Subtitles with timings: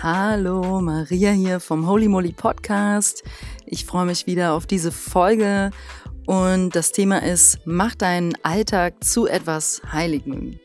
[0.00, 3.24] Hallo, Maria hier vom Holy Moly Podcast.
[3.66, 5.72] Ich freue mich wieder auf diese Folge
[6.24, 10.60] und das Thema ist, mach deinen Alltag zu etwas Heiligem.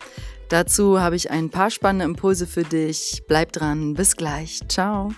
[0.50, 3.24] Dazu habe ich ein paar spannende Impulse für dich.
[3.28, 4.60] Bleib dran, bis gleich.
[4.68, 5.12] Ciao.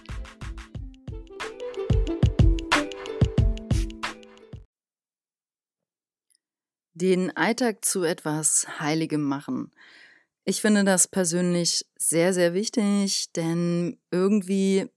[6.94, 9.74] Den Alltag zu etwas Heiligem machen.
[10.48, 14.88] Ich finde das persönlich sehr, sehr wichtig, denn irgendwie,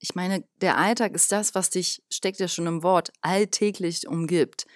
[0.00, 4.66] ich meine, der Alltag ist das, was dich, steckt ja schon im Wort, alltäglich umgibt.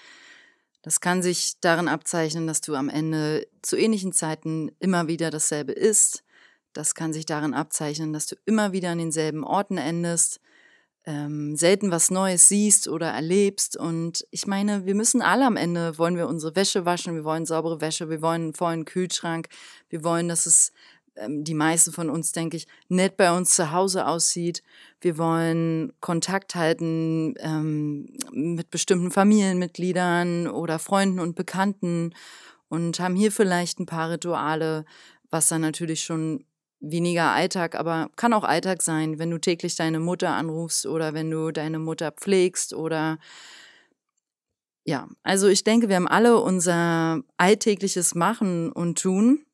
[0.82, 5.72] Das kann sich darin abzeichnen, dass du am Ende zu ähnlichen Zeiten immer wieder dasselbe
[5.72, 6.22] isst.
[6.74, 10.40] Das kann sich darin abzeichnen, dass du immer wieder an denselben Orten endest,
[11.06, 13.76] ähm, selten was Neues siehst oder erlebst.
[13.76, 17.46] Und ich meine, wir müssen alle am Ende, wollen wir unsere Wäsche waschen, wir wollen
[17.46, 19.48] saubere Wäsche, wir wollen einen vollen Kühlschrank,
[19.88, 20.72] wir wollen, dass es
[21.16, 24.62] ähm, die meisten von uns, denke ich, nett bei uns zu Hause aussieht.
[25.00, 32.14] Wir wollen Kontakt halten ähm, mit bestimmten Familienmitgliedern oder Freunden und Bekannten
[32.68, 34.84] und haben hier vielleicht ein paar Rituale,
[35.30, 36.44] was dann natürlich schon
[36.90, 41.30] weniger Alltag, aber kann auch Alltag sein, wenn du täglich deine Mutter anrufst oder wenn
[41.30, 43.18] du deine Mutter pflegst oder
[44.86, 49.46] ja, also ich denke, wir haben alle unser alltägliches Machen und Tun,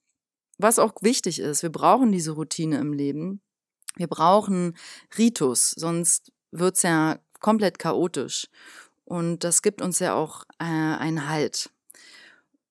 [0.58, 1.62] was auch wichtig ist.
[1.62, 3.40] Wir brauchen diese Routine im Leben.
[3.96, 4.76] Wir brauchen
[5.16, 8.48] Ritus, sonst wird's ja komplett chaotisch.
[9.04, 11.70] Und das gibt uns ja auch äh, einen Halt.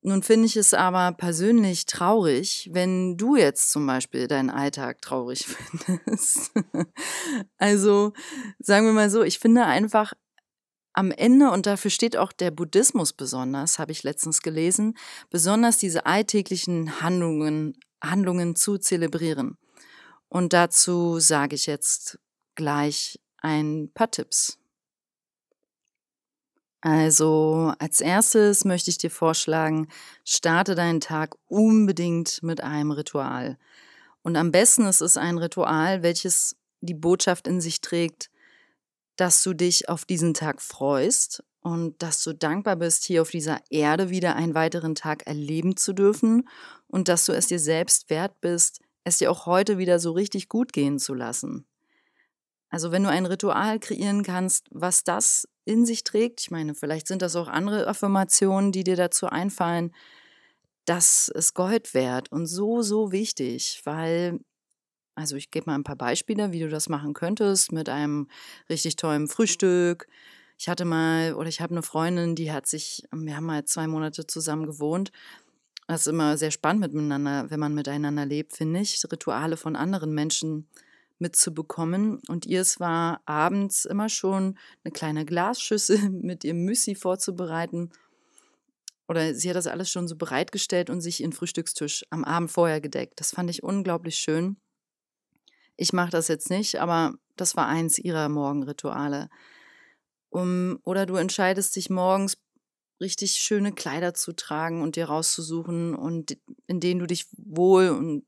[0.01, 5.45] Nun finde ich es aber persönlich traurig, wenn du jetzt zum Beispiel deinen Alltag traurig
[5.47, 6.51] findest.
[7.57, 8.13] also
[8.59, 10.13] sagen wir mal so, ich finde einfach
[10.93, 14.97] am Ende, und dafür steht auch der Buddhismus besonders, habe ich letztens gelesen,
[15.29, 19.57] besonders diese alltäglichen Handlungen, Handlungen zu zelebrieren.
[20.29, 22.19] Und dazu sage ich jetzt
[22.55, 24.58] gleich ein paar Tipps.
[26.81, 29.89] Also als erstes möchte ich dir vorschlagen,
[30.23, 33.57] starte deinen Tag unbedingt mit einem Ritual.
[34.21, 38.29] Und am besten ist es ein Ritual, welches die Botschaft in sich trägt,
[39.17, 43.59] dass du dich auf diesen Tag freust und dass du dankbar bist, hier auf dieser
[43.69, 46.47] Erde wieder einen weiteren Tag erleben zu dürfen
[46.87, 50.47] und dass du es dir selbst wert bist, es dir auch heute wieder so richtig
[50.47, 51.65] gut gehen zu lassen.
[52.69, 57.07] Also wenn du ein Ritual kreieren kannst, was das in sich trägt, ich meine, vielleicht
[57.07, 59.93] sind das auch andere Affirmationen, die dir dazu einfallen,
[60.85, 64.39] das ist Gold wert und so, so wichtig, weil,
[65.13, 68.27] also ich gebe mal ein paar Beispiele, wie du das machen könntest mit einem
[68.69, 70.07] richtig tollen Frühstück.
[70.57, 73.85] Ich hatte mal, oder ich habe eine Freundin, die hat sich, wir haben mal zwei
[73.85, 75.11] Monate zusammen gewohnt.
[75.87, 80.13] Das ist immer sehr spannend miteinander, wenn man miteinander lebt, finde ich, Rituale von anderen
[80.13, 80.67] Menschen
[81.19, 82.21] mitzubekommen.
[82.27, 87.91] Und ihr es war abends immer schon eine kleine Glasschüssel mit ihrem Müsli vorzubereiten.
[89.07, 92.79] Oder sie hat das alles schon so bereitgestellt und sich ihren Frühstückstisch am Abend vorher
[92.79, 93.19] gedeckt.
[93.19, 94.57] Das fand ich unglaublich schön.
[95.77, 99.29] Ich mache das jetzt nicht, aber das war eins ihrer Morgenrituale.
[100.29, 102.37] Um, oder du entscheidest dich morgens
[103.01, 106.37] richtig schöne Kleider zu tragen und dir rauszusuchen und
[106.67, 108.25] in denen du dich wohl und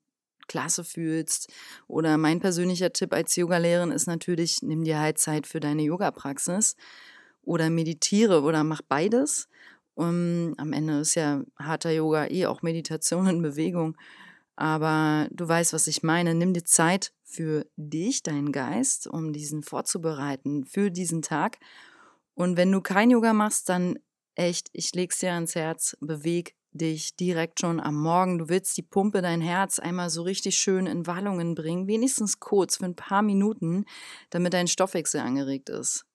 [0.51, 1.49] klasse fühlst.
[1.87, 6.75] Oder mein persönlicher Tipp als Yogalehrerin ist natürlich, nimm dir halt Zeit für deine Yoga-Praxis
[7.41, 9.47] oder meditiere oder mach beides.
[9.93, 13.95] Um, am Ende ist ja harter Yoga eh auch Meditation in Bewegung.
[14.57, 16.35] Aber du weißt, was ich meine.
[16.35, 21.59] Nimm dir Zeit für dich, deinen Geist, um diesen vorzubereiten für diesen Tag.
[22.35, 23.99] Und wenn du kein Yoga machst, dann
[24.35, 28.37] echt, ich leg's dir ans Herz, beweg dich direkt schon am Morgen.
[28.37, 32.77] Du willst die Pumpe, dein Herz einmal so richtig schön in Wallungen bringen, wenigstens kurz
[32.77, 33.85] für ein paar Minuten,
[34.29, 36.05] damit dein Stoffwechsel angeregt ist.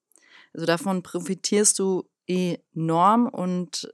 [0.54, 3.92] Also davon profitierst du enorm und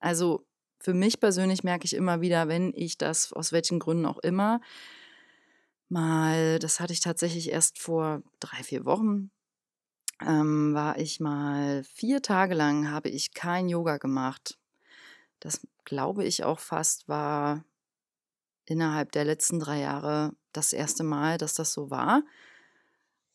[0.00, 0.46] also
[0.78, 4.60] für mich persönlich merke ich immer wieder, wenn ich das aus welchen Gründen auch immer
[5.88, 9.30] mal, das hatte ich tatsächlich erst vor drei, vier Wochen,
[10.24, 14.59] ähm, war ich mal vier Tage lang, habe ich kein Yoga gemacht
[15.40, 17.64] das glaube ich auch fast war
[18.66, 22.22] innerhalb der letzten drei Jahre das erste Mal, dass das so war.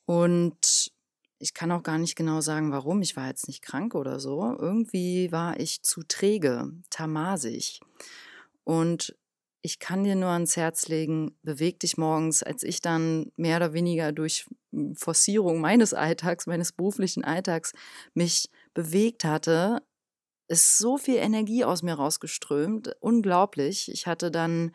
[0.05, 0.91] Und
[1.39, 3.01] ich kann auch gar nicht genau sagen, warum.
[3.01, 4.55] Ich war jetzt nicht krank oder so.
[4.57, 7.81] Irgendwie war ich zu träge, tamasig.
[8.63, 9.15] Und
[9.61, 13.73] ich kann dir nur ans Herz legen, beweg dich morgens, als ich dann mehr oder
[13.73, 14.45] weniger durch
[14.95, 17.73] Forcierung meines Alltags, meines beruflichen Alltags
[18.13, 19.81] mich bewegt hatte,
[20.47, 23.91] ist so viel Energie aus mir rausgeströmt, unglaublich.
[23.91, 24.71] Ich hatte dann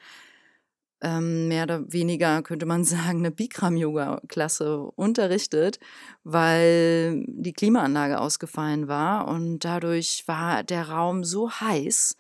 [1.03, 5.79] ähm, mehr oder weniger, könnte man sagen, eine Bikram-Yoga-Klasse unterrichtet,
[6.25, 12.17] weil die Klimaanlage ausgefallen war und dadurch war der Raum so heiß.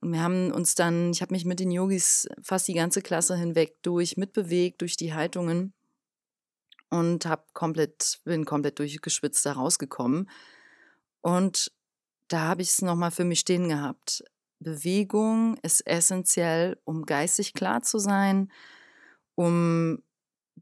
[0.00, 3.36] Und wir haben uns dann, ich habe mich mit den Yogis fast die ganze Klasse
[3.36, 5.72] hinweg durch mitbewegt, durch die Haltungen
[6.90, 10.28] und habe komplett, bin komplett durchgeschwitzt da rausgekommen.
[11.22, 11.72] Und
[12.28, 14.24] da habe ich es nochmal für mich stehen gehabt.
[14.60, 18.50] Bewegung ist essentiell, um geistig klar zu sein,
[19.34, 20.02] um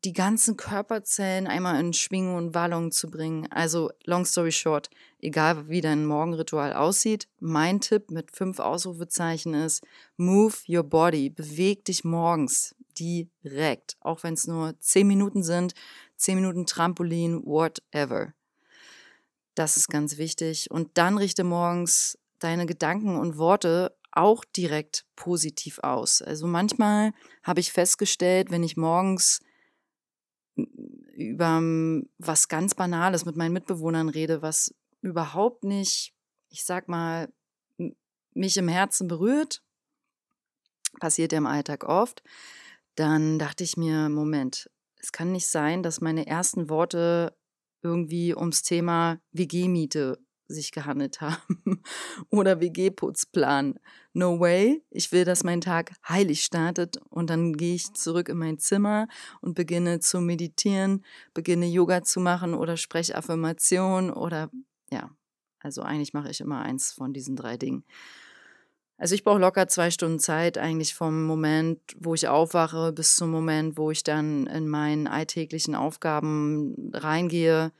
[0.05, 3.47] die ganzen Körperzellen einmal in Schwingung und Wallung zu bringen.
[3.53, 9.85] Also, long story short, egal wie dein Morgenritual aussieht, mein Tipp mit fünf Ausrufezeichen ist,
[10.17, 15.75] move your body, beweg dich morgens direkt, auch wenn es nur zehn Minuten sind,
[16.17, 18.35] zehn Minuten Trampolin, whatever.
[19.55, 20.71] Das ist ganz wichtig.
[20.71, 26.23] Und dann richte morgens deine Gedanken und Worte auch direkt positiv aus.
[26.23, 27.13] Also manchmal
[27.43, 29.41] habe ich festgestellt, wenn ich morgens
[30.55, 31.61] über
[32.19, 36.15] was ganz Banales mit meinen Mitbewohnern rede, was überhaupt nicht,
[36.51, 37.33] ich sag mal,
[38.35, 39.63] mich im Herzen berührt,
[41.01, 42.23] passiert ja im Alltag oft,
[42.95, 47.35] dann dachte ich mir, Moment, es kann nicht sein, dass meine ersten Worte
[47.83, 50.19] irgendwie ums Thema WG-Miete
[50.53, 51.83] sich gehandelt haben
[52.31, 53.79] oder WG-Putzplan.
[54.13, 54.83] No way.
[54.91, 59.09] Ich will, dass mein Tag heilig startet und dann gehe ich zurück in mein Zimmer
[59.41, 64.51] und beginne zu meditieren, beginne Yoga zu machen oder spreche Affirmation oder
[64.91, 65.11] ja,
[65.61, 67.85] also eigentlich mache ich immer eins von diesen drei Dingen.
[69.03, 73.33] Also ich brauche locker zwei Stunden Zeit, eigentlich vom Moment, wo ich aufwache, bis zum
[73.33, 77.73] Moment, wo ich dann in meinen alltäglichen Aufgaben reingehe,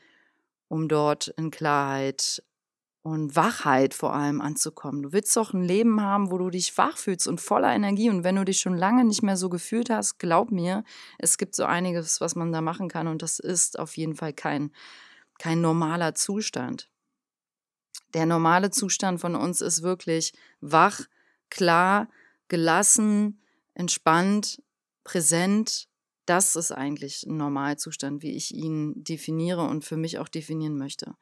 [0.67, 2.43] um dort in Klarheit
[3.03, 5.05] und Wachheit vor allem anzukommen.
[5.05, 8.11] Du willst doch ein Leben haben, wo du dich wach fühlst und voller Energie.
[8.11, 10.83] Und wenn du dich schon lange nicht mehr so gefühlt hast, glaub mir,
[11.21, 13.07] es gibt so einiges, was man da machen kann.
[13.07, 14.73] Und das ist auf jeden Fall kein,
[15.39, 16.89] kein normaler Zustand.
[18.15, 21.07] Der normale Zustand von uns ist wirklich wach,
[21.53, 22.09] klar,
[22.49, 23.43] gelassen,
[23.75, 24.63] entspannt,
[25.05, 25.89] präsent.
[26.25, 31.15] Das ist eigentlich ein Normalzustand, wie ich ihn definiere und für mich auch definieren möchte.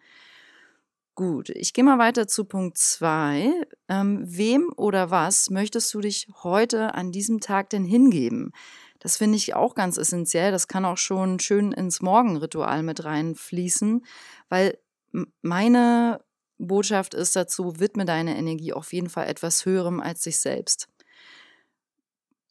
[1.17, 3.53] Gut, ich gehe mal weiter zu Punkt 2.
[3.89, 8.53] Ähm, wem oder was möchtest du dich heute an diesem Tag denn hingeben?
[9.01, 10.53] Das finde ich auch ganz essentiell.
[10.53, 14.05] Das kann auch schon schön ins Morgenritual mit reinfließen,
[14.49, 14.79] weil
[15.43, 16.21] meine
[16.67, 20.89] Botschaft ist dazu, widme deine Energie auf jeden Fall etwas Höherem als sich selbst.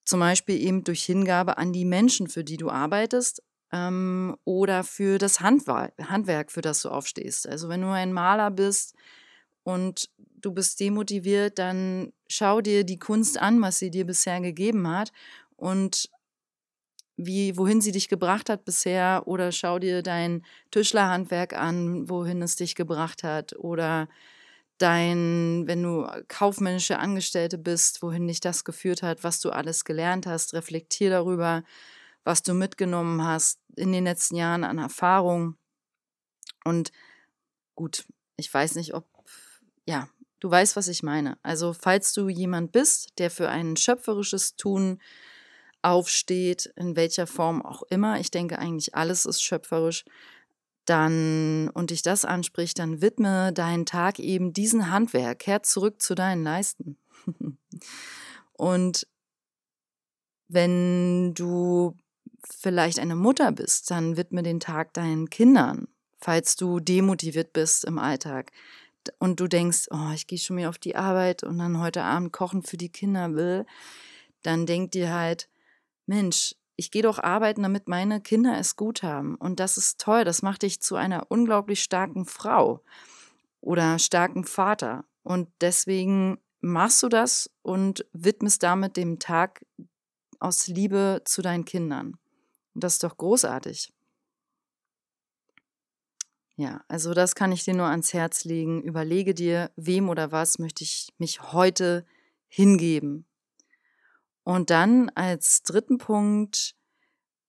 [0.04, 5.18] Zum Beispiel eben durch Hingabe an die Menschen, für die du arbeitest, ähm, oder für
[5.18, 7.48] das Handwerk, für das du aufstehst.
[7.48, 8.96] Also wenn du ein Maler bist
[9.64, 14.88] und du bist demotiviert, dann schau dir die Kunst an, was sie dir bisher gegeben
[14.88, 15.12] hat
[15.56, 16.10] und
[17.22, 22.56] wie, wohin sie dich gebracht hat bisher oder schau dir dein Tischlerhandwerk an, wohin es
[22.56, 24.08] dich gebracht hat oder
[24.78, 30.28] dein, wenn du kaufmännische Angestellte bist, wohin dich das geführt hat, was du alles gelernt
[30.28, 31.64] hast, reflektier darüber,
[32.24, 35.58] was du mitgenommen hast in den letzten Jahren an Erfahrung.
[36.64, 36.94] Und
[37.76, 38.06] gut,
[38.38, 39.06] ich weiß nicht, ob,
[39.86, 40.08] ja,
[40.40, 41.38] du weißt, was ich meine.
[41.44, 45.02] Also, falls du jemand bist, der für ein schöpferisches Tun
[45.82, 50.06] aufsteht, in welcher Form auch immer, ich denke eigentlich alles ist schöpferisch,
[50.86, 56.16] dann und dich das anspricht, dann widme deinen Tag eben diesem Handwerk, kehr zurück zu
[56.16, 56.98] deinen Leisten.
[58.54, 59.08] und
[60.48, 61.96] wenn du
[62.44, 68.00] vielleicht eine Mutter bist, dann widme den Tag deinen Kindern, falls du demotiviert bist im
[68.00, 68.52] Alltag.
[69.20, 72.34] Und du denkst, oh, ich gehe schon wieder auf die Arbeit und dann heute Abend
[72.34, 73.66] kochen für die Kinder will,
[74.42, 75.50] dann denk dir halt,
[76.10, 79.36] Mensch, ich gehe doch arbeiten, damit meine Kinder es gut haben.
[79.36, 80.26] Und das ist toll.
[80.26, 82.84] Das macht dich zu einer unglaublich starken Frau
[83.62, 85.06] oder starken Vater.
[85.22, 89.64] Und deswegen machst du das und widmest damit dem Tag
[90.40, 92.18] aus Liebe zu deinen Kindern.
[92.74, 93.94] Und das ist doch großartig.
[96.56, 98.82] Ja, also das kann ich dir nur ans Herz legen.
[98.82, 102.04] Überlege dir, wem oder was möchte ich mich heute
[102.48, 103.29] hingeben.
[104.50, 106.74] Und dann als dritten Punkt,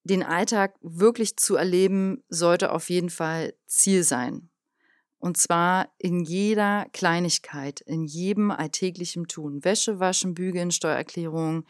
[0.03, 4.51] den Alltag wirklich zu erleben, sollte auf jeden Fall Ziel sein.
[5.17, 9.63] Und zwar in jeder Kleinigkeit, in jedem alltäglichen Tun.
[9.63, 11.65] Wäsche waschen, bügeln, Steuererklärung,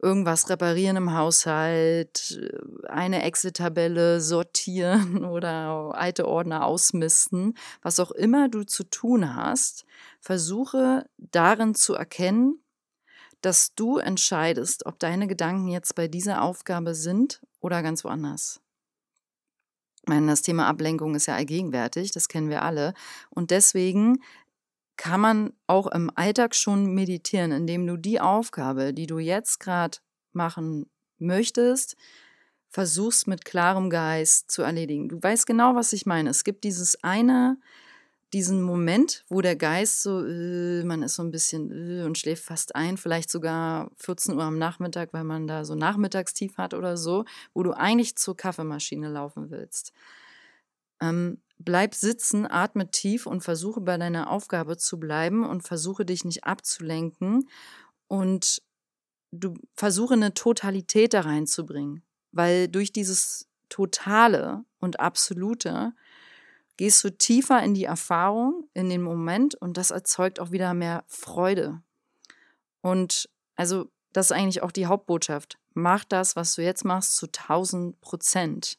[0.00, 2.40] irgendwas reparieren im Haushalt,
[2.86, 9.84] eine Excel-Tabelle sortieren oder alte Ordner ausmisten, was auch immer du zu tun hast,
[10.20, 12.62] versuche darin zu erkennen,
[13.46, 18.60] dass du entscheidest, ob deine Gedanken jetzt bei dieser Aufgabe sind oder ganz woanders.
[20.02, 22.92] Ich meine, das Thema Ablenkung ist ja allgegenwärtig, das kennen wir alle.
[23.30, 24.20] Und deswegen
[24.96, 29.98] kann man auch im Alltag schon meditieren, indem du die Aufgabe, die du jetzt gerade
[30.32, 31.96] machen möchtest,
[32.68, 35.08] versuchst mit klarem Geist zu erledigen.
[35.08, 36.30] Du weißt genau, was ich meine.
[36.30, 37.58] Es gibt dieses eine,
[38.36, 42.44] diesen Moment, wo der Geist so, äh, man ist so ein bisschen äh, und schläft
[42.44, 46.98] fast ein, vielleicht sogar 14 Uhr am Nachmittag, weil man da so Nachmittagstief hat oder
[46.98, 47.24] so,
[47.54, 49.94] wo du eigentlich zur Kaffeemaschine laufen willst.
[51.00, 56.26] Ähm, bleib sitzen, atme tief und versuche bei deiner Aufgabe zu bleiben und versuche dich
[56.26, 57.48] nicht abzulenken
[58.06, 58.60] und
[59.32, 62.02] du versuche eine Totalität da reinzubringen,
[62.32, 65.94] weil durch dieses Totale und Absolute
[66.76, 71.04] gehst du tiefer in die Erfahrung, in den Moment und das erzeugt auch wieder mehr
[71.06, 71.82] Freude.
[72.82, 75.58] Und also das ist eigentlich auch die Hauptbotschaft.
[75.74, 78.78] Mach das, was du jetzt machst, zu 1000 Prozent.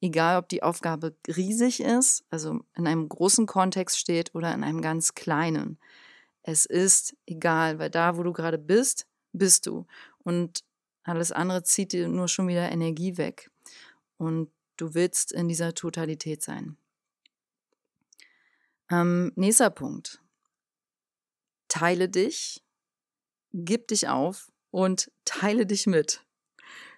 [0.00, 4.82] Egal, ob die Aufgabe riesig ist, also in einem großen Kontext steht oder in einem
[4.82, 5.78] ganz kleinen.
[6.42, 9.86] Es ist egal, weil da, wo du gerade bist, bist du.
[10.18, 10.62] Und
[11.04, 13.50] alles andere zieht dir nur schon wieder Energie weg.
[14.18, 16.76] Und du willst in dieser Totalität sein.
[18.90, 20.20] Ähm, nächster Punkt.
[21.68, 22.62] Teile dich,
[23.52, 26.24] gib dich auf und teile dich mit.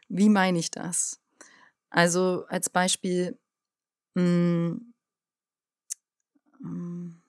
[0.09, 1.21] Wie meine ich das?
[1.91, 3.39] Also als Beispiel,
[4.15, 4.95] mh, mm,
[6.61, 7.23] mm,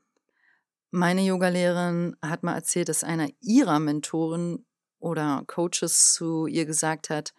[0.91, 4.65] meine Yogalehrerin hat mal erzählt, dass einer ihrer Mentoren
[4.99, 7.33] oder Coaches zu ihr gesagt hat,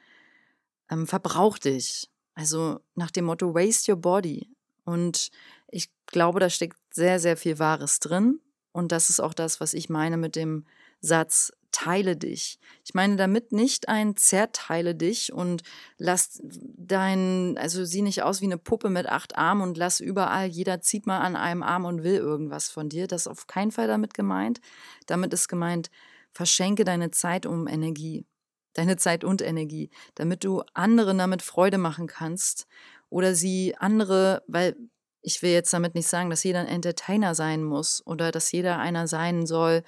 [0.90, 2.10] ähm, verbrauch dich.
[2.34, 4.48] Also nach dem Motto, waste your body.
[4.84, 5.30] Und
[5.68, 8.40] ich glaube, da steckt sehr, sehr viel Wahres drin.
[8.72, 10.66] Und das ist auch das, was ich meine mit dem
[11.00, 12.58] Satz, teile dich.
[12.84, 15.62] Ich meine damit nicht ein zerteile dich und
[15.96, 20.48] lass dein, also sieh nicht aus wie eine Puppe mit acht Armen und lass überall,
[20.48, 23.06] jeder zieht mal an einem Arm und will irgendwas von dir.
[23.06, 24.60] Das ist auf keinen Fall damit gemeint.
[25.06, 25.90] Damit ist gemeint,
[26.32, 28.26] verschenke deine Zeit um Energie.
[28.72, 32.66] Deine Zeit und Energie, damit du anderen damit Freude machen kannst
[33.08, 34.76] oder sie andere, weil
[35.22, 38.78] ich will jetzt damit nicht sagen, dass jeder ein Entertainer sein muss oder dass jeder
[38.78, 39.82] einer sein soll,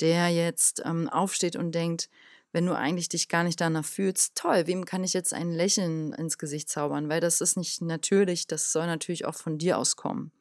[0.00, 2.08] der jetzt ähm, aufsteht und denkt,
[2.52, 6.12] wenn du eigentlich dich gar nicht danach fühlst, toll, wem kann ich jetzt ein Lächeln
[6.14, 7.08] ins Gesicht zaubern?
[7.08, 10.32] Weil das ist nicht natürlich, das soll natürlich auch von dir auskommen.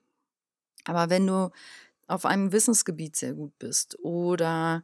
[0.86, 1.52] Aber wenn du
[2.08, 4.84] auf einem Wissensgebiet sehr gut bist oder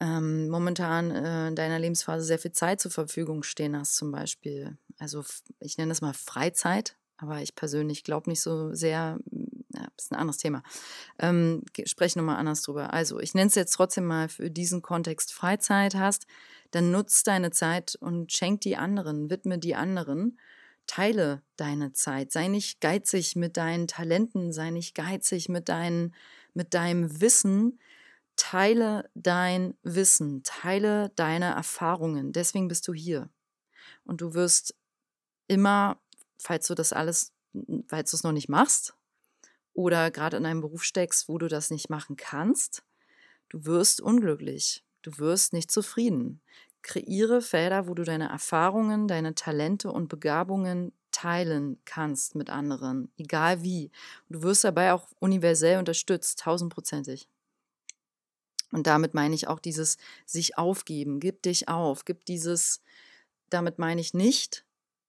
[0.00, 4.76] ähm, momentan äh, in deiner Lebensphase sehr viel Zeit zur Verfügung stehen hast, zum Beispiel,
[4.98, 5.24] also
[5.60, 9.18] ich nenne das mal Freizeit, aber ich persönlich glaube nicht so sehr,
[9.74, 10.62] ja, ist ein anderes Thema.
[11.18, 12.92] Ähm, spreche nochmal anders drüber.
[12.92, 16.26] Also, ich nenne es jetzt trotzdem mal für diesen Kontext Freizeit hast,
[16.70, 20.38] dann nutz deine Zeit und schenk die anderen, widme die anderen,
[20.86, 22.32] teile deine Zeit.
[22.32, 26.14] Sei nicht geizig mit deinen Talenten, sei nicht geizig mit, dein,
[26.52, 27.78] mit deinem Wissen.
[28.36, 32.32] Teile dein Wissen, teile deine Erfahrungen.
[32.32, 33.30] Deswegen bist du hier.
[34.02, 34.74] Und du wirst
[35.46, 36.00] immer
[36.38, 37.32] falls du das alles,
[37.86, 38.94] falls du es noch nicht machst
[39.72, 42.84] oder gerade in einem Beruf steckst, wo du das nicht machen kannst,
[43.48, 46.40] du wirst unglücklich, du wirst nicht zufrieden.
[46.82, 53.62] Kreiere Felder, wo du deine Erfahrungen, deine Talente und Begabungen teilen kannst mit anderen, egal
[53.62, 53.90] wie.
[54.28, 57.28] du wirst dabei auch universell unterstützt, tausendprozentig.
[58.72, 62.82] Und damit meine ich auch dieses sich aufgeben, gib dich auf, gib dieses,
[63.48, 64.64] damit meine ich nicht,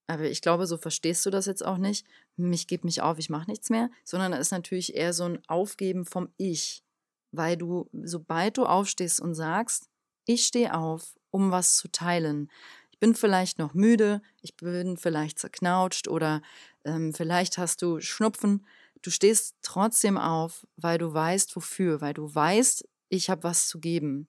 [0.08, 2.06] aber ich glaube, so verstehst du das jetzt auch nicht.
[2.36, 5.40] Mich gebe mich auf, ich mache nichts mehr, sondern da ist natürlich eher so ein
[5.48, 6.84] Aufgeben vom Ich.
[7.32, 9.90] Weil du, sobald du aufstehst und sagst,
[10.26, 12.50] ich stehe auf, um was zu teilen.
[12.92, 16.42] Ich bin vielleicht noch müde, ich bin vielleicht zerknautscht oder
[16.86, 18.66] ähm, vielleicht hast du Schnupfen.
[19.02, 23.80] Du stehst trotzdem auf, weil du weißt, wofür, weil du weißt, ich habe was zu
[23.80, 24.28] geben.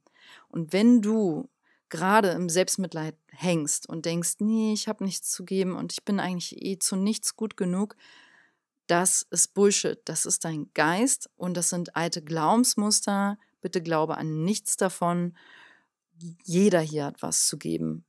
[0.49, 1.49] Und wenn du
[1.88, 6.21] gerade im Selbstmitleid hängst und denkst, nee, ich habe nichts zu geben und ich bin
[6.21, 7.97] eigentlich eh zu nichts gut genug,
[8.87, 9.99] das ist Bullshit.
[10.05, 13.38] Das ist dein Geist und das sind alte Glaubensmuster.
[13.61, 15.37] Bitte glaube an nichts davon.
[16.45, 18.05] Jeder hier hat was zu geben.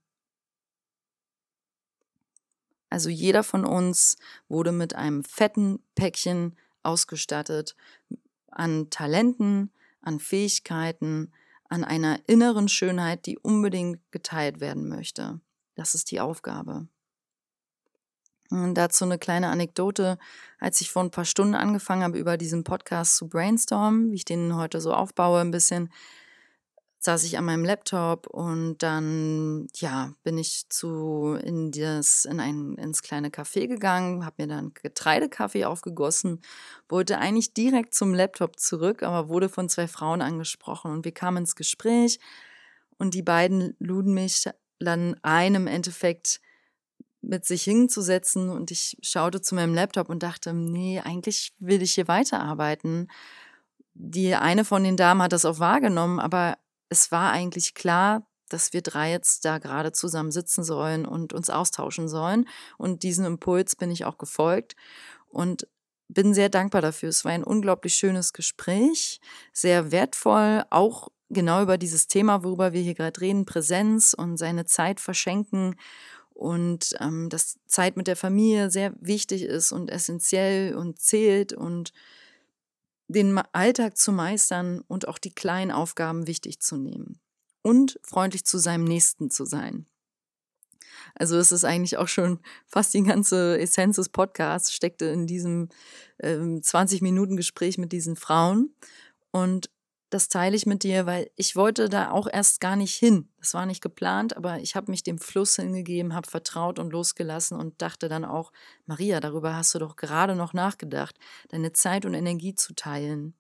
[2.90, 4.18] Also jeder von uns
[4.48, 7.76] wurde mit einem fetten Päckchen ausgestattet
[8.50, 11.34] an Talenten, an Fähigkeiten,
[11.70, 15.40] an einer inneren Schönheit, die unbedingt geteilt werden möchte.
[15.76, 16.88] Das ist die Aufgabe.
[18.50, 20.18] Und dazu eine kleine Anekdote.
[20.60, 24.26] Als ich vor ein paar Stunden angefangen habe, über diesen Podcast zu brainstormen, wie ich
[24.26, 25.92] den heute so aufbaue, ein bisschen,
[27.08, 32.76] saß ich an meinem Laptop und dann, ja, bin ich zu in das, in ein,
[32.76, 36.42] ins kleine Café gegangen, habe mir dann Getreidekaffee aufgegossen,
[36.90, 41.38] wollte eigentlich direkt zum Laptop zurück, aber wurde von zwei Frauen angesprochen und wir kamen
[41.38, 42.20] ins Gespräch
[42.98, 44.50] und die beiden luden mich
[44.80, 46.42] dann ein, im Endeffekt
[47.22, 51.94] mit sich hinzusetzen und ich schaute zu meinem Laptop und dachte, nee, eigentlich will ich
[51.94, 53.08] hier weiterarbeiten.
[53.94, 56.58] Die eine von den Damen hat das auch wahrgenommen, aber
[56.90, 61.50] es war eigentlich klar, dass wir drei jetzt da gerade zusammen sitzen sollen und uns
[61.50, 62.48] austauschen sollen.
[62.78, 64.76] Und diesen Impuls bin ich auch gefolgt
[65.28, 65.68] und
[66.08, 67.10] bin sehr dankbar dafür.
[67.10, 69.20] Es war ein unglaublich schönes Gespräch,
[69.52, 74.66] sehr wertvoll, auch genau über dieses Thema, worüber wir hier gerade reden, Präsenz und seine
[74.66, 75.76] Zeit verschenken
[76.34, 81.92] und ähm, dass Zeit mit der Familie sehr wichtig ist und essentiell und zählt und
[83.08, 87.20] den Alltag zu meistern und auch die kleinen Aufgaben wichtig zu nehmen
[87.62, 89.86] und freundlich zu seinem Nächsten zu sein.
[91.16, 95.70] Also es ist eigentlich auch schon fast die ganze Essenz des Podcasts steckte in diesem
[96.20, 98.74] ähm, 20 Minuten Gespräch mit diesen Frauen
[99.32, 99.70] und
[100.10, 103.30] das teile ich mit dir, weil ich wollte da auch erst gar nicht hin.
[103.40, 107.60] Das war nicht geplant, aber ich habe mich dem Fluss hingegeben, habe vertraut und losgelassen
[107.60, 108.54] und dachte dann auch,
[108.86, 111.16] Maria, darüber hast du doch gerade noch nachgedacht,
[111.50, 113.34] deine Zeit und Energie zu teilen.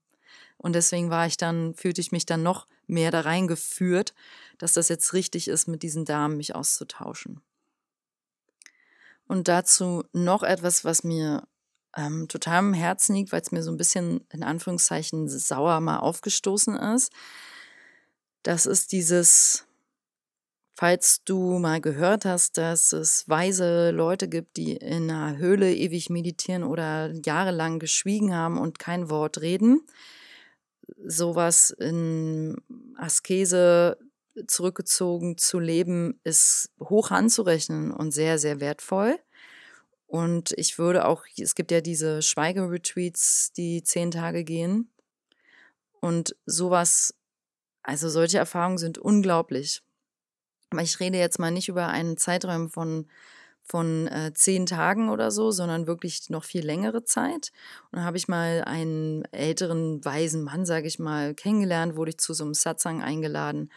[0.57, 4.13] Und deswegen war ich dann, fühlte ich mich dann noch mehr da reingeführt,
[4.57, 7.41] dass das jetzt richtig ist, mit diesen Damen mich auszutauschen.
[9.27, 11.47] Und dazu noch etwas, was mir
[11.97, 15.99] ähm, total am Herzen liegt, weil es mir so ein bisschen in Anführungszeichen sauer mal
[15.99, 17.11] aufgestoßen ist.
[18.43, 19.65] Das ist dieses,
[20.75, 26.09] falls du mal gehört hast, dass es weise Leute gibt, die in einer Höhle ewig
[26.09, 29.81] meditieren oder jahrelang geschwiegen haben und kein Wort reden.
[31.03, 32.55] Sowas in
[32.95, 33.97] Askese
[34.47, 39.17] zurückgezogen zu leben, ist hoch anzurechnen und sehr, sehr wertvoll.
[40.07, 44.89] Und ich würde auch, es gibt ja diese Schweigeretreats, die zehn Tage gehen.
[45.99, 47.13] Und sowas,
[47.83, 49.83] also solche Erfahrungen sind unglaublich.
[50.69, 53.07] Aber ich rede jetzt mal nicht über einen Zeitraum von,
[53.63, 57.51] von äh, zehn Tagen oder so, sondern wirklich noch viel längere Zeit.
[57.91, 62.17] Und da habe ich mal einen älteren, weisen Mann, sage ich mal, kennengelernt, wurde ich
[62.17, 63.71] zu so einem Satsang eingeladen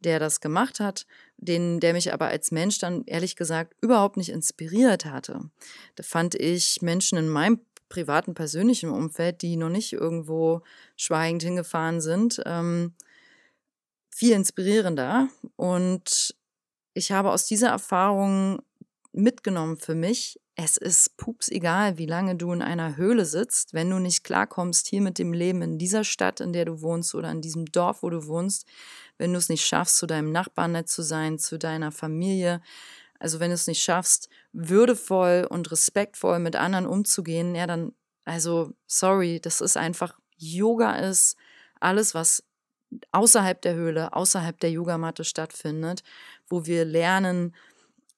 [0.00, 1.06] der das gemacht hat,
[1.36, 5.40] den, der mich aber als Mensch dann ehrlich gesagt überhaupt nicht inspiriert hatte.
[5.96, 10.62] Da fand ich Menschen in meinem privaten, persönlichen Umfeld, die noch nicht irgendwo
[10.96, 12.94] schweigend hingefahren sind, ähm,
[14.10, 15.28] viel inspirierender.
[15.56, 16.34] Und
[16.94, 18.60] ich habe aus dieser Erfahrung
[19.12, 23.90] mitgenommen für mich, es ist pups egal, wie lange du in einer Höhle sitzt, wenn
[23.90, 27.30] du nicht klarkommst hier mit dem Leben in dieser Stadt, in der du wohnst oder
[27.30, 28.66] in diesem Dorf, wo du wohnst,
[29.18, 32.60] wenn du es nicht schaffst, zu deinem Nachbarn nett zu sein, zu deiner Familie,
[33.18, 37.92] also wenn du es nicht schaffst, würdevoll und respektvoll mit anderen umzugehen, ja, dann,
[38.24, 41.36] also, sorry, das ist einfach, Yoga ist
[41.80, 42.44] alles, was
[43.12, 46.02] außerhalb der Höhle, außerhalb der Yogamatte stattfindet,
[46.48, 47.54] wo wir lernen,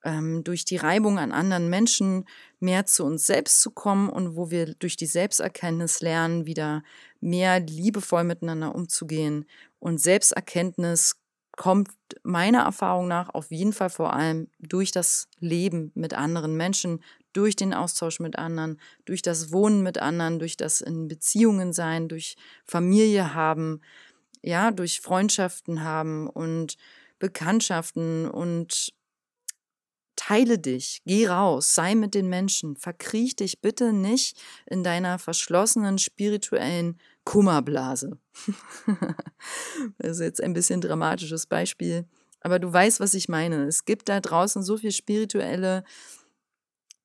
[0.05, 2.27] ähm, durch die Reibung an anderen Menschen
[2.59, 6.83] mehr zu uns selbst zu kommen und wo wir durch die Selbsterkenntnis lernen, wieder
[7.21, 9.47] mehr liebevoll miteinander umzugehen.
[9.79, 11.17] Und Selbsterkenntnis
[11.57, 11.91] kommt
[12.23, 17.55] meiner Erfahrung nach auf jeden Fall vor allem durch das Leben mit anderen Menschen, durch
[17.55, 22.37] den Austausch mit anderen, durch das Wohnen mit anderen, durch das in Beziehungen sein, durch
[22.65, 23.83] Familie haben,
[24.43, 26.77] ja, durch Freundschaften haben und
[27.19, 28.95] Bekanntschaften und
[30.23, 35.97] Teile dich, geh raus, sei mit den Menschen, verkriech dich bitte nicht in deiner verschlossenen
[35.97, 38.19] spirituellen Kummerblase.
[39.97, 42.05] das ist jetzt ein bisschen dramatisches Beispiel,
[42.43, 43.65] aber du weißt, was ich meine.
[43.65, 45.85] Es gibt da draußen so viel spirituelle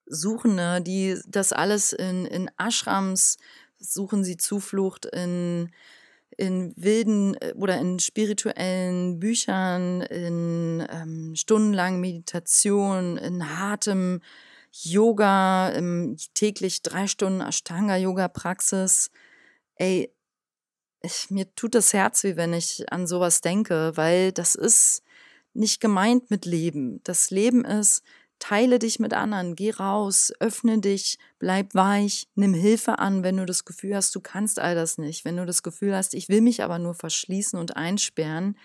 [0.08, 3.38] Suchende, die das alles in, in Ashrams
[3.80, 5.72] suchen sie Zuflucht in
[6.38, 14.22] in wilden äh, oder in spirituellen Büchern, in ähm, stundenlangen Meditation, in hartem
[14.72, 19.10] Yoga, im täglich drei Stunden Ashtanga-Yoga-Praxis.
[19.76, 20.14] Ey,
[21.02, 25.04] ich, mir tut das Herz weh, wenn ich an sowas denke, weil das ist
[25.54, 27.02] nicht gemeint mit Leben.
[27.04, 28.04] Das Leben ist,
[28.40, 33.46] Teile dich mit anderen, geh raus, öffne dich, bleib weich, nimm Hilfe an, wenn du
[33.46, 35.26] das Gefühl hast, du kannst all das nicht.
[35.26, 38.58] Wenn du das Gefühl hast, ich will mich aber nur verschließen und einsperren,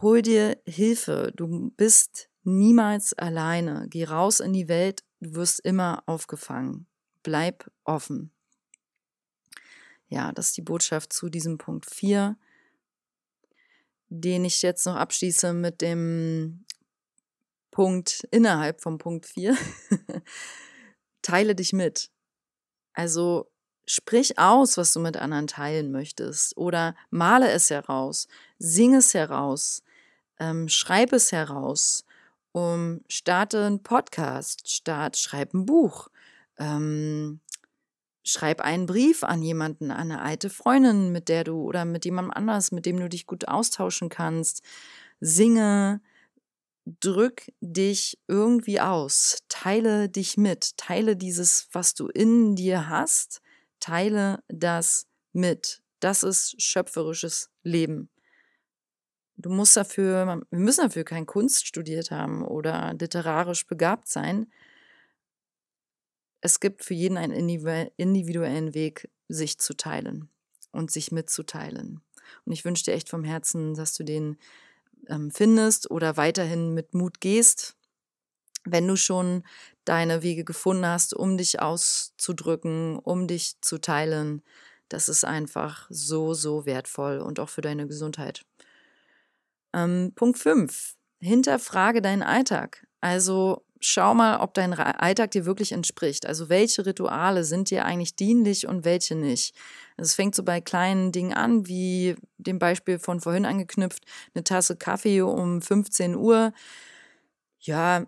[0.00, 1.32] hol dir Hilfe.
[1.36, 3.86] Du bist niemals alleine.
[3.88, 6.86] Geh raus in die Welt, du wirst immer aufgefangen.
[7.22, 8.32] Bleib offen.
[10.08, 12.36] Ja, das ist die Botschaft zu diesem Punkt 4.
[14.14, 16.66] den ich jetzt noch abschließe mit dem
[17.72, 19.56] Punkt innerhalb vom Punkt 4.
[21.22, 22.10] Teile dich mit.
[22.92, 23.50] Also
[23.86, 26.56] sprich aus, was du mit anderen teilen möchtest.
[26.56, 29.82] Oder male es heraus, sing es heraus,
[30.38, 32.04] ähm, schreib es heraus,
[32.52, 36.08] um, starte einen Podcast, start, schreib ein Buch,
[36.58, 37.40] ähm,
[38.24, 42.32] schreib einen Brief an jemanden, an eine alte Freundin, mit der du oder mit jemandem
[42.32, 44.62] anders, mit dem du dich gut austauschen kannst,
[45.20, 46.02] singe,
[46.84, 53.40] drück dich irgendwie aus, teile dich mit, teile dieses, was du in dir hast,
[53.80, 55.82] teile das mit.
[56.00, 58.10] Das ist schöpferisches Leben.
[59.36, 64.52] Du musst dafür, wir müssen dafür kein Kunst studiert haben oder literarisch begabt sein.
[66.40, 67.32] Es gibt für jeden einen
[67.96, 70.28] individuellen Weg, sich zu teilen
[70.72, 72.02] und sich mitzuteilen.
[72.44, 74.36] Und ich wünsche dir echt vom Herzen, dass du den
[75.08, 77.76] ähm, findest oder weiterhin mit Mut gehst,
[78.64, 79.44] wenn du schon
[79.84, 84.42] deine Wege gefunden hast, um dich auszudrücken, um dich zu teilen.
[84.88, 88.44] Das ist einfach so, so wertvoll und auch für deine Gesundheit.
[89.72, 90.96] Ähm, Punkt 5.
[91.20, 92.86] Hinterfrage deinen Alltag.
[93.00, 96.24] Also schau mal, ob dein Alltag dir wirklich entspricht.
[96.24, 99.54] Also welche Rituale sind dir eigentlich dienlich und welche nicht.
[99.96, 104.44] Also es fängt so bei kleinen Dingen an, wie dem Beispiel von vorhin angeknüpft, eine
[104.44, 106.52] Tasse Kaffee um 15 Uhr.
[107.60, 108.06] Ja,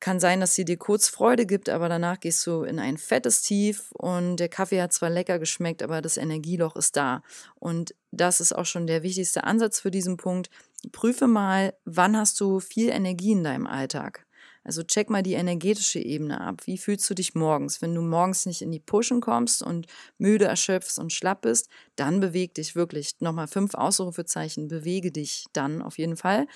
[0.00, 3.42] kann sein, dass sie dir kurz Freude gibt, aber danach gehst du in ein fettes
[3.42, 7.22] Tief und der Kaffee hat zwar lecker geschmeckt, aber das Energieloch ist da.
[7.54, 10.50] Und das ist auch schon der wichtigste Ansatz für diesen Punkt.
[10.92, 14.25] Prüfe mal, wann hast du viel Energie in deinem Alltag?
[14.66, 16.62] Also check mal die energetische Ebene ab.
[16.64, 17.80] Wie fühlst du dich morgens?
[17.82, 19.86] Wenn du morgens nicht in die Pushen kommst und
[20.18, 23.12] müde, erschöpfst und schlapp bist, dann beweg dich wirklich.
[23.20, 24.66] Nochmal fünf Ausrufezeichen.
[24.66, 26.48] Bewege dich dann auf jeden Fall.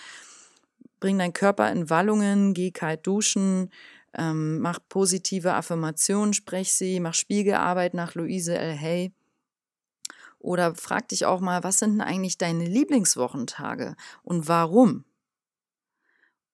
[0.98, 3.70] Bring deinen Körper in Wallungen, geh kalt duschen,
[4.14, 8.76] ähm, mach positive Affirmationen, sprech sie, mach Spiegelarbeit nach Louise L.
[8.76, 9.12] Hay.
[10.40, 13.94] Oder frag dich auch mal, was sind denn eigentlich deine Lieblingswochentage
[14.24, 15.04] und warum?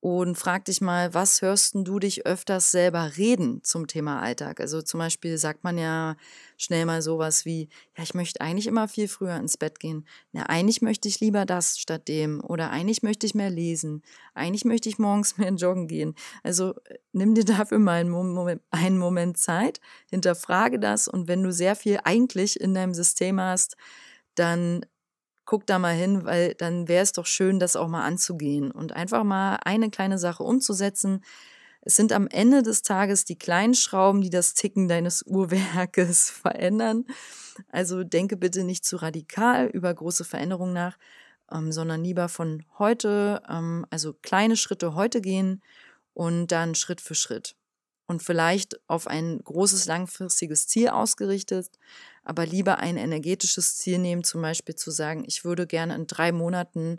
[0.07, 4.61] Und frag dich mal, was hörst du dich öfters selber reden zum Thema Alltag?
[4.61, 6.15] Also zum Beispiel sagt man ja
[6.57, 10.07] schnell mal sowas wie, ja, ich möchte eigentlich immer viel früher ins Bett gehen.
[10.31, 12.41] Ja, eigentlich möchte ich lieber das statt dem.
[12.41, 14.03] Oder eigentlich möchte ich mehr lesen.
[14.33, 16.15] Eigentlich möchte ich morgens mehr joggen gehen.
[16.45, 21.43] Also äh, nimm dir dafür mal einen Moment, einen Moment Zeit, hinterfrage das und wenn
[21.43, 23.77] du sehr viel eigentlich in deinem System hast,
[24.37, 24.87] dann
[25.47, 28.93] guck da mal hin, weil dann wäre es doch schön, das auch mal anzugehen und
[28.93, 31.25] einfach mal eine kleine Sache umzusetzen.
[31.81, 37.07] Es sind am Ende des Tages die kleinen Schrauben, die das Ticken deines Uhrwerkes verändern.
[37.71, 40.99] Also denke bitte nicht zu radikal über große Veränderungen nach,
[41.51, 45.63] ähm, sondern lieber von heute, ähm, also kleine Schritte heute gehen
[46.13, 47.55] und dann Schritt für Schritt
[48.07, 51.71] und vielleicht auf ein großes langfristiges Ziel ausgerichtet,
[52.27, 56.33] aber lieber ein energetisches Ziel nehmen, zum Beispiel zu sagen, ich würde gerne in drei
[56.33, 56.99] Monaten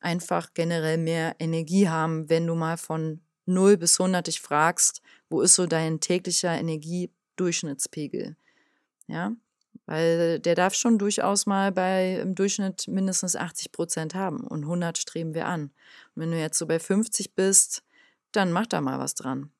[0.00, 5.00] einfach generell mehr Energie haben, wenn du mal von 0 bis 100 dich fragst,
[5.30, 8.36] wo ist so dein täglicher Energiedurchschnittspegel?
[9.06, 9.32] Ja,
[9.86, 14.98] weil der darf schon durchaus mal bei im Durchschnitt mindestens 80 Prozent haben und 100
[14.98, 15.62] streben wir an.
[16.14, 17.82] Und wenn du jetzt so bei 50 bist,
[18.32, 19.50] dann mach da mal was dran.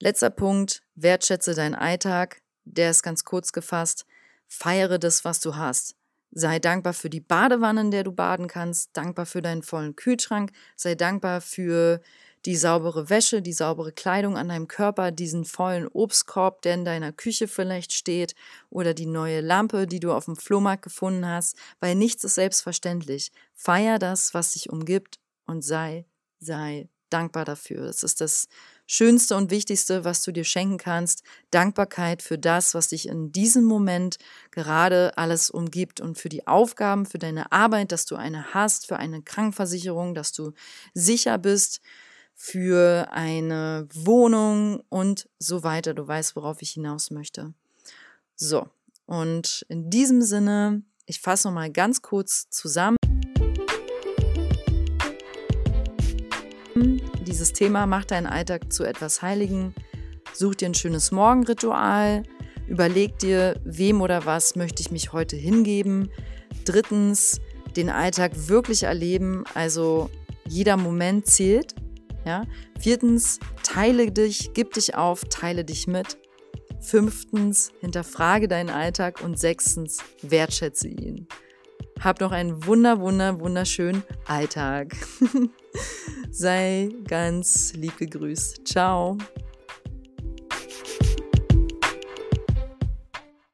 [0.00, 2.42] Letzter Punkt, wertschätze deinen Alltag.
[2.66, 4.06] Der ist ganz kurz gefasst.
[4.46, 5.94] Feiere das, was du hast.
[6.32, 10.50] Sei dankbar für die Badewanne, in der du baden kannst, dankbar für deinen vollen Kühlschrank,
[10.74, 12.00] sei dankbar für
[12.44, 17.12] die saubere Wäsche, die saubere Kleidung an deinem Körper, diesen vollen Obstkorb, der in deiner
[17.12, 18.34] Küche vielleicht steht,
[18.68, 23.32] oder die neue Lampe, die du auf dem Flohmarkt gefunden hast, weil nichts ist selbstverständlich.
[23.54, 26.04] Feier das, was dich umgibt und sei,
[26.38, 27.84] sei dankbar dafür.
[27.84, 28.48] Es ist das
[28.86, 31.22] Schönste und Wichtigste, was du dir schenken kannst.
[31.50, 34.18] Dankbarkeit für das, was dich in diesem Moment
[34.52, 38.96] gerade alles umgibt und für die Aufgaben, für deine Arbeit, dass du eine hast, für
[38.96, 40.52] eine Krankenversicherung, dass du
[40.94, 41.80] sicher bist,
[42.34, 45.94] für eine Wohnung und so weiter.
[45.94, 47.54] Du weißt, worauf ich hinaus möchte.
[48.36, 48.68] So,
[49.06, 52.96] und in diesem Sinne, ich fasse nochmal ganz kurz zusammen.
[57.36, 59.74] Dieses Thema macht deinen Alltag zu etwas Heiligen.
[60.32, 62.22] Such dir ein schönes Morgenritual.
[62.66, 66.10] Überleg dir, wem oder was möchte ich mich heute hingeben.
[66.64, 67.42] Drittens,
[67.76, 69.44] den Alltag wirklich erleben.
[69.52, 70.08] Also
[70.48, 71.74] jeder Moment zählt.
[72.24, 72.44] Ja?
[72.80, 76.16] Viertens, teile dich, gib dich auf, teile dich mit.
[76.80, 79.22] Fünftens, hinterfrage deinen Alltag.
[79.22, 81.28] Und sechstens, wertschätze ihn.
[82.00, 84.96] Hab noch einen wunder, wunder, wunderschönen Alltag.
[86.30, 88.66] Sei ganz lieb gegrüßt.
[88.66, 89.16] Ciao.